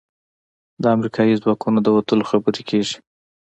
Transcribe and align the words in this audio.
د 0.81 0.83
امریکايي 0.95 1.35
ځواکونو 1.41 1.79
د 1.83 1.87
وتلو 1.95 2.23
خبرې 2.31 2.61
کېږي. 2.69 2.97